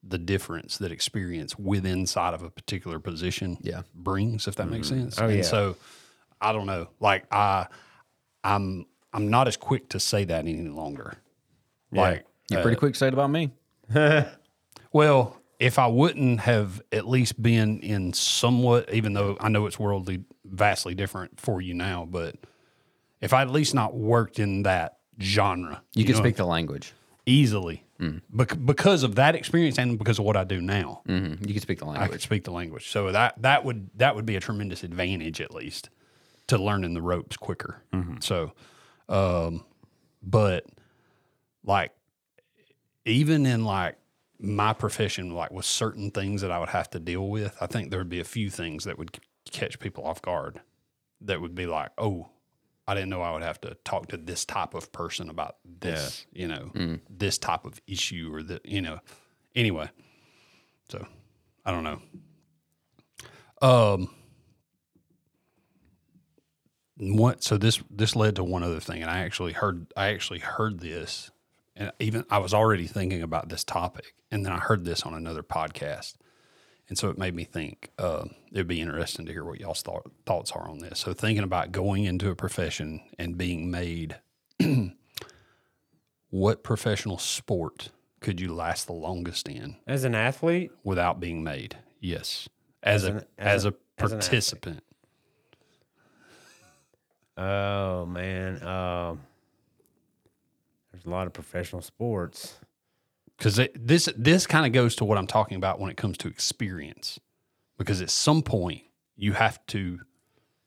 [0.02, 3.82] the difference that experience with inside of a particular position Yeah.
[3.94, 5.02] brings, if that makes mm-hmm.
[5.02, 5.20] sense.
[5.20, 5.42] Oh, and yeah.
[5.42, 5.76] so
[6.40, 6.88] I don't know.
[7.00, 7.66] Like I
[8.42, 11.16] I'm I'm not as quick to say that any longer.
[11.92, 13.50] Like You're uh, pretty quick to say it about me.
[14.92, 19.78] well, if I wouldn't have at least been in somewhat, even though I know it's
[19.78, 22.36] worldly, vastly different for you now, but
[23.20, 26.94] if I at least not worked in that genre, You, can know, speak the language.
[27.30, 27.84] Easily
[28.30, 31.02] Bec- because of that experience and because of what I do now.
[31.06, 32.08] hmm You can speak the language.
[32.08, 35.40] I could speak the language, so that that would that would be a tremendous advantage
[35.40, 35.90] at least
[36.46, 37.82] to learning the ropes quicker.
[38.20, 38.52] So,
[39.08, 39.64] um,
[40.22, 40.64] but
[41.64, 41.92] like
[43.04, 43.96] even in like
[44.38, 47.90] my profession, like with certain things that I would have to deal with, I think
[47.90, 49.18] there would be a few things that would
[49.50, 50.60] catch people off guard.
[51.20, 52.28] That would be like, oh,
[52.90, 56.26] I didn't know I would have to talk to this type of person about this,
[56.33, 56.72] you know,
[57.09, 58.98] this type of issue or the, you know.
[59.55, 59.88] Anyway,
[60.88, 61.07] so
[61.64, 62.03] I don't know.
[63.62, 64.11] Um,
[66.96, 67.44] what?
[67.44, 70.81] So this this led to one other thing, and I actually heard I actually heard
[70.81, 71.31] this,
[71.76, 75.14] and even I was already thinking about this topic, and then I heard this on
[75.14, 76.14] another podcast,
[76.90, 80.11] and so it made me think uh, it'd be interesting to hear what y'all's thought,
[80.26, 80.98] thoughts are on this.
[80.98, 84.16] So thinking about going into a profession and being made,
[86.31, 91.79] what professional sport could you last the longest in As an athlete, without being made?
[92.00, 92.48] Yes.
[92.83, 93.72] As, a an- as, as a, a-
[94.03, 94.83] as an participant.
[97.37, 99.20] oh man, um,
[100.92, 102.59] there's a lot of professional sports.
[103.40, 106.29] Because this this kind of goes to what I'm talking about when it comes to
[106.29, 107.18] experience,
[107.79, 108.83] because at some point
[109.16, 110.00] you have to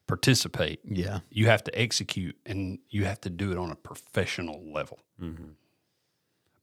[0.08, 1.20] participate, Yeah.
[1.30, 5.00] you have to execute, and you have to do it on a professional level.
[5.22, 5.52] Mm-hmm.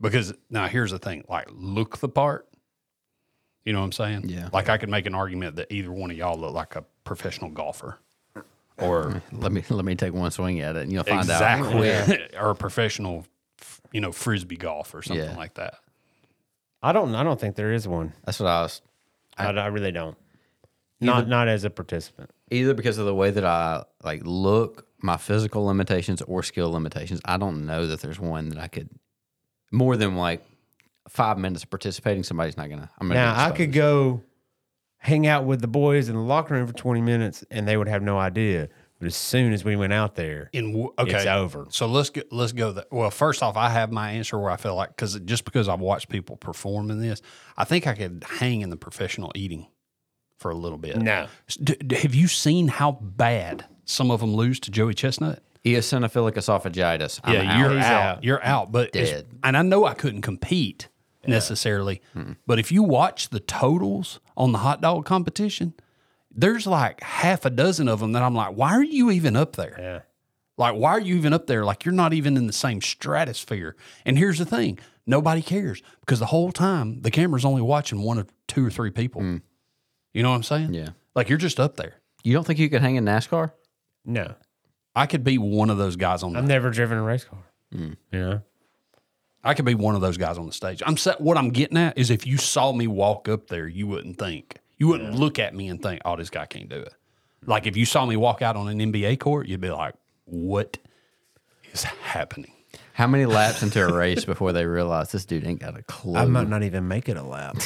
[0.01, 2.49] Because now here's the thing: like look the part.
[3.65, 4.29] You know what I'm saying?
[4.29, 4.49] Yeah.
[4.53, 7.51] Like I could make an argument that either one of y'all look like a professional
[7.51, 8.01] golfer,
[8.79, 12.09] or Let me let me take one swing at it, and you'll find exactly, out.
[12.09, 13.27] Exactly, or a professional,
[13.93, 15.37] you know, frisbee golf or something Yeah.
[15.37, 15.75] like that.
[16.83, 17.15] I don't.
[17.15, 18.13] I don't think there is one.
[18.25, 18.83] That's what I was
[19.37, 20.17] I, I really don't.
[21.01, 22.31] Not not as a participant.
[22.51, 27.21] either because of the way that I like look, my physical limitations or skill limitations.
[27.25, 28.91] I don't know that there's one that I could
[29.73, 30.45] more than like
[31.09, 32.23] five minutes of participating.
[32.23, 32.91] Somebody's not gonna.
[32.99, 33.21] I'm gonna.
[33.21, 34.23] Now I could go
[34.99, 37.89] hang out with the boys in the locker room for 20 minutes, and they would
[37.89, 38.69] have no idea.
[39.01, 41.67] But as soon as we went out there, In okay, it's over.
[41.71, 42.73] So let's go, let's go.
[42.73, 45.69] That well, first off, I have my answer where I feel like because just because
[45.69, 47.23] I've watched people perform in this,
[47.57, 49.67] I think I could hang in the professional eating
[50.37, 50.99] for a little bit.
[50.99, 51.29] No.
[51.63, 55.43] D- d- have you seen how bad some of them lose to Joey Chestnut?
[55.65, 57.21] eosinophilic esophagitis.
[57.23, 57.77] I'm yeah, you're out.
[57.77, 58.03] He's out.
[58.03, 58.25] out.
[58.25, 58.73] You're out.
[58.73, 59.27] But Dead.
[59.43, 60.89] and I know I couldn't compete
[61.27, 62.01] necessarily,
[62.47, 65.75] but if you watch the totals on the hot dog competition,
[66.31, 69.57] there's like half a dozen of them that I'm like, why are you even up
[69.57, 69.77] there?
[69.79, 70.01] Yeah.
[70.57, 71.65] Like, why are you even up there?
[71.65, 73.77] Like, you're not even in the same stratosphere.
[74.05, 78.19] And here's the thing nobody cares because the whole time the camera's only watching one
[78.19, 79.23] or two or three people.
[79.23, 79.43] Mm.
[80.13, 80.75] You know what I'm saying?
[80.75, 80.91] Yeah.
[81.15, 81.95] Like, you're just up there.
[82.23, 83.53] You don't think you could hang in NASCAR?
[84.05, 84.35] No.
[84.95, 87.45] I could be one of those guys on the I've never driven a race car.
[87.75, 87.97] Mm.
[88.13, 88.43] You know?
[89.43, 90.83] I could be one of those guys on the stage.
[90.85, 93.87] I'm sa- what I'm getting at is if you saw me walk up there, you
[93.87, 96.93] wouldn't think, you wouldn't look at me and think, "Oh, this guy can't do it."
[97.47, 100.79] Like if you saw me walk out on an NBA court, you'd be like, "What
[101.73, 102.53] is happening?"
[102.95, 106.17] How many laps into a race before they realize this dude ain't got a clue?
[106.17, 107.57] I might not even make it a lap.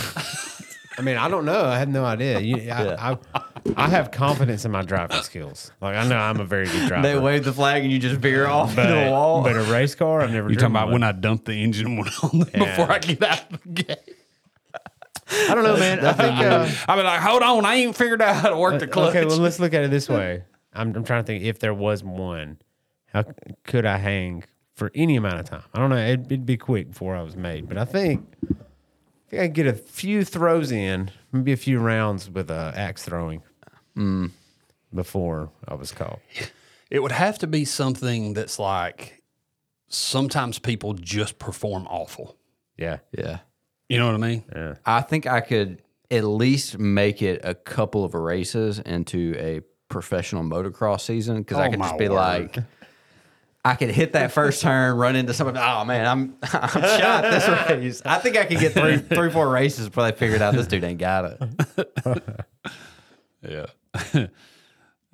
[0.97, 1.65] I mean, I don't know.
[1.65, 2.39] I have no idea.
[2.39, 3.43] You, I, I,
[3.77, 5.73] I have confidence in my driving skills.
[5.81, 7.07] Like I know I'm a very good driver.
[7.07, 9.43] they wave the flag and you just veer off but, into the wall.
[9.43, 10.49] but a race car, I've never.
[10.49, 10.95] You're talking about one.
[10.95, 13.99] when I dump the engine one on them before I get out of the gate.
[15.51, 16.01] I don't know, man.
[16.05, 16.39] I think.
[16.39, 19.11] Uh, I'll be like, "Hold on, I ain't figured out how to work the clutch."
[19.15, 20.45] okay, well, let's look at it this way.
[20.73, 22.59] I'm, I'm trying to think if there was one,
[23.13, 23.25] how
[23.65, 24.45] could I hang
[24.75, 25.63] for any amount of time?
[25.73, 25.97] I don't know.
[25.97, 28.55] It'd, it'd be quick before I was made, but I think, I
[29.29, 33.05] think I could get a few throws in, maybe a few rounds with uh, axe
[33.05, 33.43] throwing
[34.93, 36.19] before I was called.
[36.91, 39.23] It would have to be something that's like
[39.89, 42.37] sometimes people just perform awful.
[42.77, 43.39] Yeah, yeah.
[43.95, 44.45] You know what I mean?
[44.55, 44.75] yeah.
[44.85, 45.81] I think I could
[46.11, 51.69] at least make it a couple of races into a professional motocross season because I
[51.69, 52.15] Oh, could just be word.
[52.17, 52.59] like,
[53.65, 55.59] I could hit that first turn, run into somebody.
[55.59, 58.03] Oh man, I'm I'm shot this race.
[58.05, 60.85] I think I could get three, three, four races before they figured out this dude
[60.85, 62.45] ain't got it.
[63.47, 63.67] Yeah.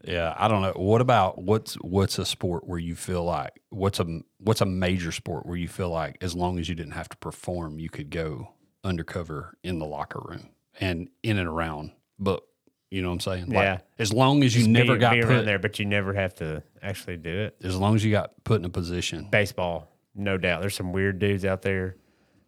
[0.04, 0.72] yeah, I don't know.
[0.76, 5.10] What about what's what's a sport where you feel like what's a what's a major
[5.12, 8.08] sport where you feel like as long as you didn't have to perform, you could
[8.10, 8.52] go
[8.84, 10.48] undercover in the locker room
[10.80, 11.92] and in and around.
[12.18, 12.42] But
[12.90, 13.46] you know what I'm saying?
[13.46, 13.78] Like, Yeah.
[13.98, 16.34] As long as you never be, got be put around there, but you never have
[16.36, 17.56] to actually do it.
[17.62, 19.28] as long as you got put in a position.
[19.30, 20.60] Baseball, no doubt.
[20.60, 21.96] There's some weird dudes out there.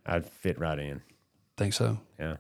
[0.04, 1.00] I'd fit right in.
[1.56, 1.98] Think so?
[2.18, 2.36] Yeah,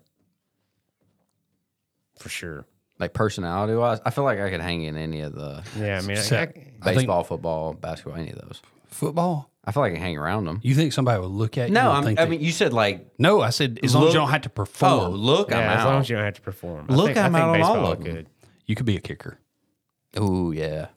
[2.18, 2.64] for sure.
[2.98, 6.00] Like personality wise, I feel like I could hang in any of the Yeah, I
[6.02, 8.60] mean, I, So- I, I think- baseball, football, basketball, any of those.
[8.86, 9.50] Football?
[9.64, 10.58] I feel like I can hang around them.
[10.62, 11.74] You think somebody would look at you?
[11.74, 13.40] No, and I'm, think I that- mean, you said like, no.
[13.40, 14.92] I said as long as you Look- don't have to perform.
[14.92, 16.00] oh, perform, look, I'm yeah, as long out.
[16.00, 16.86] as you don't have to perform.
[16.88, 18.14] I Look, think, I I'm think out on all baseball of them.
[18.16, 18.26] could.
[18.66, 19.38] you could be a kicker.
[20.16, 20.88] Oh yeah,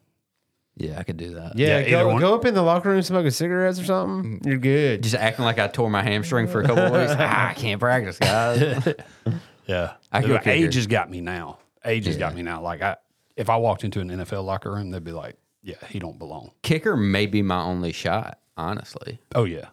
[0.78, 1.56] yeah, I could do that.
[1.58, 2.20] Yeah, Yeah, either go, one.
[2.22, 4.42] go up in the locker room smoking cigarettes or something.
[4.44, 5.04] You're good.
[5.04, 7.14] Just acting like I tore my hamstring for a couple of weeks.
[7.18, 8.94] ah, I can't practice, guys.
[9.68, 10.50] Yeah, I could go The kicker.
[10.52, 11.58] age has got me now.
[11.84, 12.62] Age has got me now.
[12.62, 12.98] Like I,
[13.36, 16.52] if I walked into an NFL locker room, they'd be like, "Yeah, he don't belong."
[16.62, 19.20] Kicker may be my only shot, honestly.
[19.34, 19.68] Oh yeah,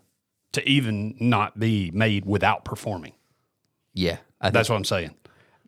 [0.52, 3.12] to even not be made without performing.
[3.94, 5.14] Yeah, I That's what I'm saying.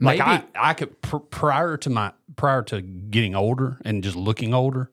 [0.01, 4.53] Like I, I could pr- prior to my prior to getting older and just looking
[4.53, 4.91] older,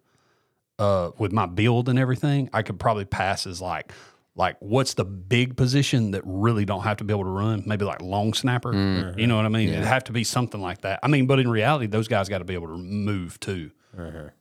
[0.78, 3.92] uh, with my build and everything, I could probably pass as like
[4.36, 7.64] like what's the big position that really don't have to be able to run?
[7.66, 8.74] Maybe like long snapper.
[8.74, 9.20] Mm-hmm.
[9.20, 9.70] You know what I mean?
[9.70, 11.00] It'd have to be something like that.
[11.04, 13.72] I mean, but in reality, those guys got to be able to move too.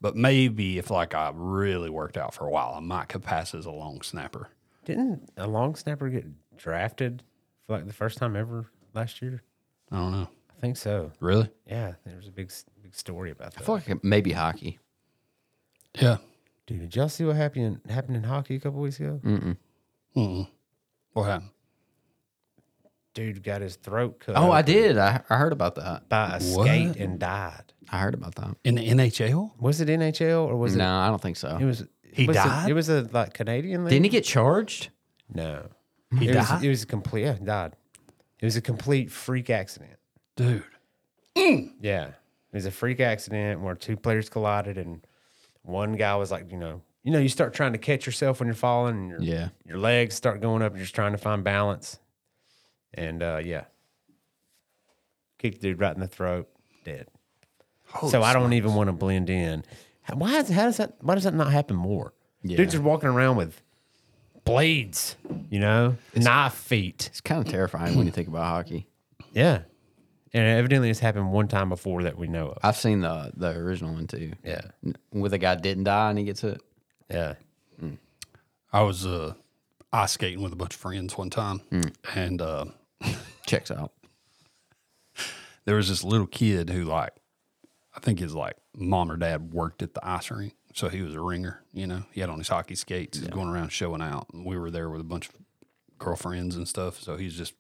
[0.01, 3.55] But maybe if like I really worked out for a while, I might could pass
[3.55, 4.49] as a long snapper.
[4.85, 6.25] Didn't a long snapper get
[6.57, 7.23] drafted
[7.67, 9.43] for like the first time ever last year.
[9.91, 10.29] I don't know.
[10.51, 11.13] I think so.
[11.21, 11.51] Really?
[11.67, 13.63] Yeah, there was a big big story about that.
[13.63, 14.79] I feel like maybe hockey.
[15.95, 16.19] Yeah.
[16.67, 19.21] Dude, did y'all see what happened happened in hockey a couple weeks ago?
[19.25, 20.49] Mm-mm.
[21.13, 21.51] What happened?
[23.14, 24.37] Dude got his throat cut.
[24.37, 24.96] Oh, I did.
[24.96, 26.09] I, I heard about that.
[26.09, 26.66] by a What?
[26.66, 27.73] skate and died.
[27.90, 28.57] I heard about that.
[28.64, 29.51] In the NHL?
[29.59, 30.79] Was it NHL or was it?
[30.79, 31.57] No, I don't think so.
[31.57, 31.62] it?
[31.62, 31.85] It was.
[32.12, 32.70] He was it- died?
[32.70, 33.85] It, was a like Canadian.
[33.85, 33.90] League?
[33.90, 34.90] Didn't he get charged?
[35.33, 35.66] No,
[36.18, 36.55] He it died?
[36.55, 37.23] Was, it was a complete.
[37.23, 37.75] Yeah, he died.
[38.40, 39.96] It was a complete freak accident.
[40.37, 40.62] Dude.
[41.81, 42.14] Yeah, it
[42.53, 45.07] was a freak accident where two players collided, and
[45.62, 48.46] one guy was like, you know, you know, you start trying to catch yourself when
[48.46, 49.49] you're falling, and your Yeah.
[49.64, 50.73] your legs start going up.
[50.73, 51.99] And you're just trying to find balance,
[52.94, 53.64] and uh, yeah,
[55.38, 56.48] kicked the dude right in the throat,
[56.85, 57.07] dead.
[58.09, 59.64] so I don't even want to blend in.
[60.12, 60.94] Why is, how does that?
[61.00, 62.12] Why does that not happen more?
[62.42, 62.57] Yeah.
[62.57, 63.61] Dudes are walking around with
[64.44, 65.16] blades,
[65.50, 67.07] you know, knife feet.
[67.11, 68.87] It's kind of terrifying when you think about hockey.
[69.33, 69.61] Yeah,
[70.33, 72.59] and evidently it's happened one time before that we know of.
[72.64, 74.33] I've seen the the original one too.
[74.44, 74.62] Yeah,
[75.11, 76.61] Where the guy didn't die and he gets it.
[77.09, 77.35] yeah.
[78.72, 79.35] I was uh,
[79.92, 81.61] ice skating with a bunch of friends one time,
[82.14, 82.64] and uh,
[83.51, 83.93] Checks out.
[85.65, 87.13] there was this little kid who, like,
[87.95, 91.15] I think his like mom or dad worked at the ice rink, so he was
[91.15, 91.63] a ringer.
[91.73, 94.57] You know, he had on his hockey skates, he's going around showing out, and we
[94.57, 95.35] were there with a bunch of
[95.99, 97.01] girlfriends and stuff.
[97.01, 97.55] So he's just,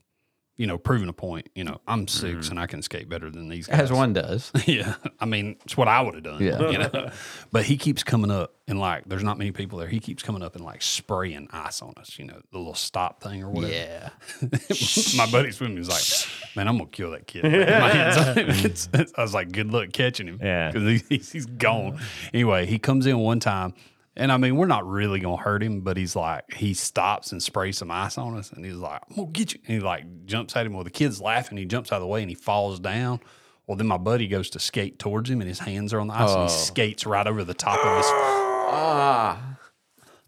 [0.60, 1.48] you know, proving a point.
[1.54, 2.50] You know, I'm 6 mm-hmm.
[2.50, 3.80] and I can skate better than these guys.
[3.80, 4.52] As one does.
[4.66, 6.42] Yeah, I mean, it's what I would have done.
[6.42, 6.70] Yeah.
[6.70, 7.10] you know?
[7.50, 9.88] but he keeps coming up and like, there's not many people there.
[9.88, 12.18] He keeps coming up and like spraying ice on us.
[12.18, 13.72] You know, the little stop thing or whatever.
[13.72, 14.10] Yeah.
[15.16, 18.36] My buddy swimming was like, "Man, I'm gonna kill that kid." My hands.
[18.64, 20.70] It's- it's- I was like, "Good luck catching him." Yeah.
[20.70, 21.98] because he, he's, he's gone.
[22.34, 23.72] Anyway, he comes in one time,
[24.20, 27.42] and I mean, we're not really gonna hurt him, but he's like, he stops and
[27.42, 30.26] sprays some ice on us, and he's like, "I'm gonna get you." And he like
[30.26, 30.74] jumps at him.
[30.74, 31.56] Well, the kid's laughing.
[31.56, 33.20] He jumps out of the way and he falls down.
[33.66, 36.14] Well, then my buddy goes to skate towards him, and his hands are on the
[36.14, 38.06] ice, and he skates right over the top of his.
[38.08, 39.56] Ah.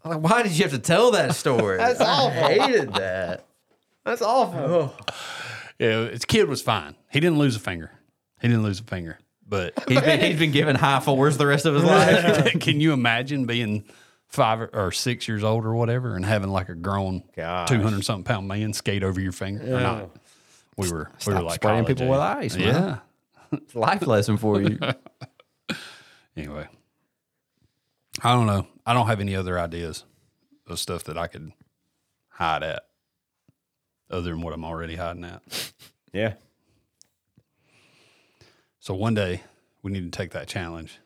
[0.03, 1.77] Like, why did you have to tell that story?
[1.79, 2.43] That's awful.
[2.43, 3.45] I hated that.
[4.03, 4.95] That's awful.
[5.77, 6.95] Yeah, his kid was fine.
[7.11, 7.91] He didn't lose a finger.
[8.41, 9.19] He didn't lose a finger,
[9.53, 12.53] but He's been, he's been given high fours the rest of his life.
[12.59, 13.83] Can you imagine being
[14.27, 17.69] five or- or six years old or whatever and having like a grown Gosh.
[17.69, 20.09] two hundred something pound man skate over your finger or not?
[20.75, 22.67] We were we were like spraying college people with ice, man.
[22.67, 22.97] Yeah.
[23.51, 24.79] It's a life lesson for you.
[26.35, 26.67] Anyway,
[28.23, 28.65] I don't know.
[28.87, 30.03] I don't have any other ideas
[30.65, 31.51] of stuff that I could
[32.29, 32.81] hide at,
[34.09, 35.43] other than what I'm already hiding at.
[36.11, 36.33] Yeah.
[38.83, 39.39] So one day
[39.81, 40.99] we need to take that challenge.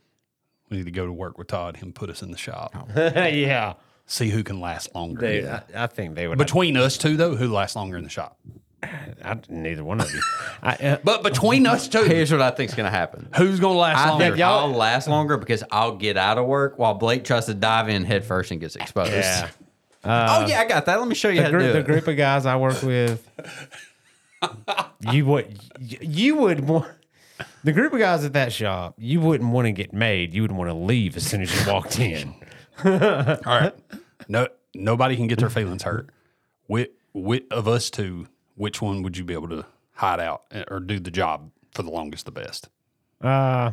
[0.72, 1.78] We need to go to work with Todd.
[1.80, 2.74] and put us in the shop.
[2.96, 3.74] yeah.
[4.08, 5.22] See who can last longer.
[5.42, 6.40] Dude, I, I think they would.
[6.40, 8.40] Between us two, though, who lasts longer in the shop?
[8.82, 10.20] I, neither one of you.
[10.64, 13.30] I, uh, But between us two, Here's what I think's going to happen.
[13.38, 14.26] who's gonna last I longer?
[14.26, 17.90] think I'll last longer because I'll get out of work while Blake tries to dive
[17.90, 19.12] in head first and gets exposed.
[19.12, 19.50] yeah.
[20.04, 20.98] oh yeah, I got that.
[21.00, 22.82] Let me show you The, how to do group, the group of guys I work
[22.82, 23.30] with,
[25.12, 26.88] you would you would want
[27.64, 28.96] the group of guys at that shop.
[28.98, 30.34] You wouldn't want to get made.
[30.34, 32.34] You would want to leave as soon as you walked in.
[32.86, 33.74] All right,
[34.28, 36.10] no, nobody can get their feelings hurt.
[36.68, 40.64] Which, which of us two, which one would you be able to hide out eh,
[40.70, 42.70] or do the job for the longest, the best?
[43.22, 43.72] Uh,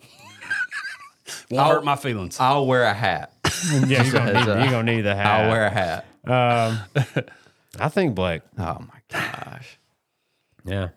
[1.50, 2.38] Won't hurt my feelings.
[2.40, 3.32] I'll wear a hat.
[3.86, 5.26] yeah, you're gonna, need, you're gonna need the hat.
[5.26, 6.04] I'll wear a hat.
[6.24, 6.80] Um,
[7.78, 8.42] I think Blake.
[8.58, 9.78] Oh my gosh.
[10.64, 10.88] Yeah.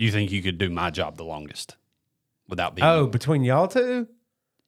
[0.00, 1.76] You think you could do my job the longest
[2.48, 2.86] without being?
[2.86, 4.08] Oh, between y'all two?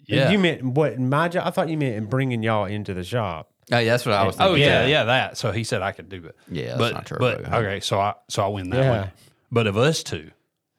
[0.05, 0.31] yeah.
[0.31, 0.99] You meant what?
[0.99, 1.47] My job?
[1.47, 3.51] I thought you meant in bringing y'all into the shop.
[3.73, 4.51] Oh, yeah, that's what I was thinking.
[4.53, 4.69] Oh thinking.
[4.71, 5.39] yeah, yeah, that.
[5.39, 6.37] So he said I could do it.
[6.51, 9.01] Yeah, that's but not true, but but- okay, so I so I win that Yeah.
[9.01, 9.11] one.
[9.51, 10.33] But of us two,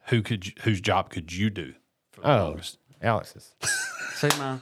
[0.10, 1.74] who could you, whose job could you do
[2.12, 2.78] for the Oh, longest?
[3.02, 3.56] Alex's.
[4.16, 4.60] See, man.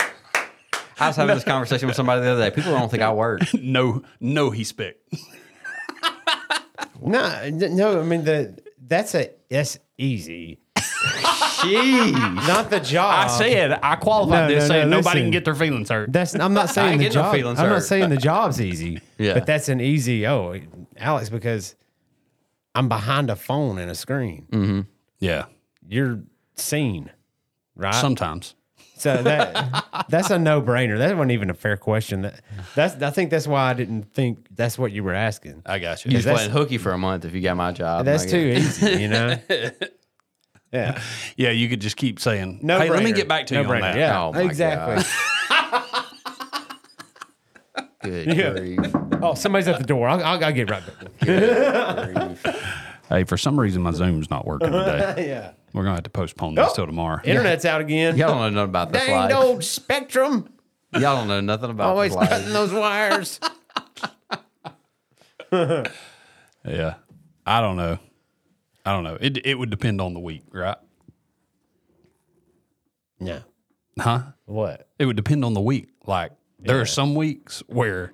[0.99, 2.55] I was having this conversation with somebody the other day.
[2.55, 3.41] People don't think I work.
[3.59, 4.95] No, no, he spec.
[7.03, 7.99] No, no.
[7.99, 10.59] I mean the that's a that's easy.
[10.75, 12.11] Jeez.
[12.47, 13.25] Not the job.
[13.29, 15.21] I said I qualified No, this no, saying no, nobody listen.
[15.25, 16.11] can get their feelings hurt.
[16.11, 17.35] That's I'm not saying the no job.
[17.35, 17.73] feelings I'm hurt.
[17.73, 18.99] not saying the job's easy.
[19.17, 19.35] Yeah.
[19.35, 20.25] But that's an easy.
[20.25, 20.59] Oh,
[20.97, 21.75] Alex, because
[22.73, 24.47] I'm behind a phone and a screen.
[24.51, 24.79] Mm-hmm.
[25.19, 25.45] yeah,
[25.87, 26.23] You're
[26.55, 27.11] seen,
[27.75, 27.93] right?
[27.93, 28.55] sometimes.
[29.01, 30.97] So that that's a no brainer.
[30.97, 32.21] That wasn't even a fair question.
[32.21, 32.41] That
[32.75, 35.63] that's I think that's why I didn't think that's what you were asking.
[35.65, 36.11] I got you.
[36.11, 38.05] You're that's- playing hooky for a month if you got my job.
[38.05, 39.37] That's Like, too easy, you know.
[40.73, 41.01] Yeah.
[41.35, 42.79] Yeah, you could just keep saying, No.
[42.79, 43.15] "Hey, let me brainer.
[43.17, 43.81] get back to no you on brainer.
[43.81, 44.23] that." Yeah.
[44.23, 45.03] Oh my exactly.
[48.03, 48.95] Good grief.
[49.21, 50.07] Oh, somebody's at the door.
[50.07, 51.19] I'll, I'll, I'll get right back.
[51.19, 52.45] Good grief.
[53.09, 55.27] Hey, for some reason my Zoom's not working today.
[55.27, 55.51] yeah.
[55.73, 56.75] We're gonna have to postpone this Oh.
[56.75, 57.21] till tomorrow.
[57.25, 58.17] Internet's out again.
[58.17, 59.33] Y'all don't know nothing about this Dang life.
[59.35, 60.53] old Spectrum.
[60.93, 62.29] Y'all don't know nothing about Always this life.
[62.29, 63.39] cutting those wires.
[66.63, 66.95] Yeah.
[67.45, 67.97] I don't know.
[68.85, 69.17] I don't know.
[69.19, 70.77] It it would depend on the week, right?
[73.19, 73.41] no.
[73.99, 74.21] Huh?
[74.45, 74.87] What?
[74.97, 75.89] It would depend on the week.
[76.05, 78.13] Like there are some weeks where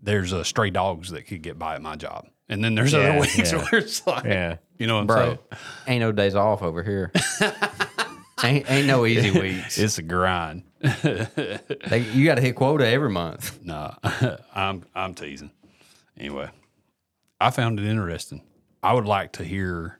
[0.00, 2.98] there's a stray dogs that could get by at my job, and then there's Yeah,
[3.10, 3.56] other weeks yeah.
[3.70, 4.56] where it's like, Yeah.
[4.78, 5.38] you know what I'm Bro, saying?
[5.86, 7.12] ain't no days off over here.
[8.44, 9.78] ain't, ain't no easy weeks.
[9.78, 10.62] It's a grind.
[10.80, 13.64] They, you got to hit quota every month.
[13.64, 13.94] Nah,
[14.54, 15.50] I'm I'm teasing.
[16.16, 16.48] Anyway,
[17.40, 18.42] I found it interesting.
[18.82, 19.98] I would like to hear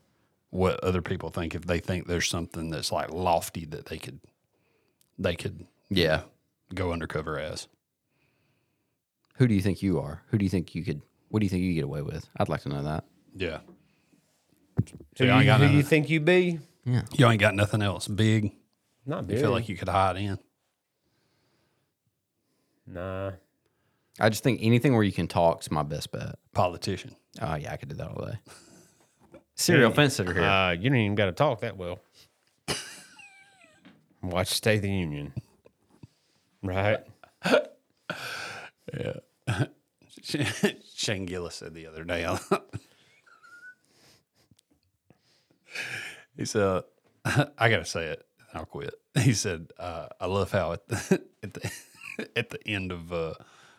[0.51, 4.21] what other people think if they think there's something that's like lofty that they could
[5.19, 6.23] they could Yeah.
[6.75, 7.67] go undercover as.
[9.37, 10.23] Who do you think you are?
[10.29, 11.03] Who do you think you could?
[11.29, 12.29] What do you think you get away with?
[12.39, 13.05] I'd like to know that.
[13.35, 13.59] Yeah.
[15.19, 16.59] Who, y'all ain't you, got who nothing- you think you be?
[16.85, 17.03] Yeah.
[17.15, 18.53] You ain't got nothing else big.
[19.05, 19.41] Not You big.
[19.41, 20.39] feel like you could hide in.
[22.87, 23.33] Nah.
[24.21, 26.37] I just think anything where you can talk is my best bet.
[26.55, 27.15] Politician.
[27.41, 28.39] Oh yeah, I could do that all day.
[29.55, 30.43] Serial fence sitter here.
[30.43, 32.01] Uh, you don't even got to talk that well.
[34.23, 35.33] Watch State of the Union.
[36.63, 36.99] Right?
[40.23, 40.47] Shane
[41.27, 42.27] Gillis said the other day.
[46.37, 46.83] he said,
[47.25, 48.27] "I gotta say it.
[48.53, 51.71] I'll quit." He said, uh, "I love how at the at the,
[52.37, 53.35] at the end of uh,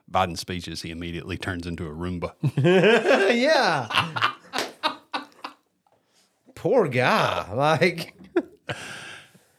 [0.09, 2.33] Biden's speeches, he immediately turns into a Roomba."
[3.35, 4.33] yeah.
[6.55, 7.51] Poor guy.
[7.53, 8.15] Like,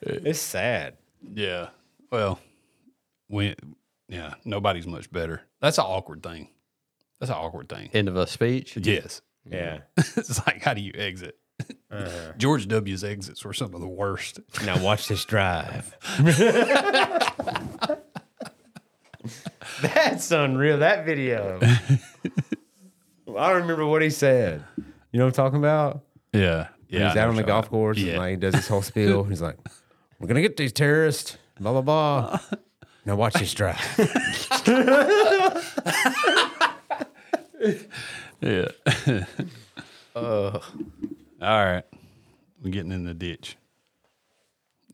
[0.00, 0.96] it's sad.
[1.34, 1.68] yeah.
[2.10, 2.40] Well,
[3.28, 3.54] we
[4.08, 4.34] yeah.
[4.44, 5.42] Nobody's much better.
[5.60, 6.48] That's an awkward thing.
[7.20, 7.90] That's an awkward thing.
[7.92, 8.76] End of a speech.
[8.76, 9.20] Yes.
[9.48, 9.80] Yeah.
[9.96, 11.36] it's like, how do you exit?
[11.90, 12.32] Uh-huh.
[12.38, 14.40] George W.'s exits were some of the worst.
[14.64, 15.94] Now watch this drive.
[19.82, 20.78] That's unreal.
[20.78, 21.58] That video.
[21.62, 21.78] I
[23.26, 24.64] don't remember what he said.
[25.12, 26.02] You know what I'm talking about?
[26.32, 26.68] Yeah.
[26.88, 27.08] Yeah.
[27.08, 27.98] He's I out on the golf you're course.
[27.98, 29.24] talking And like, he does his whole spiel.
[29.24, 29.56] He's like,
[30.18, 32.40] "We're gonna get these terrorists." Blah blah blah.
[33.06, 33.78] Now watch this drive.
[38.40, 38.68] Yeah.
[39.06, 39.24] yeah.
[40.14, 40.62] All
[41.40, 41.84] right.
[42.62, 43.56] We're getting in the ditch.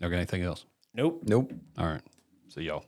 [0.02, 0.14] Okay.
[0.14, 0.64] Anything else?
[0.94, 1.22] Nope.
[1.24, 1.52] Nope.
[1.78, 2.02] All right.
[2.48, 2.84] See y'all.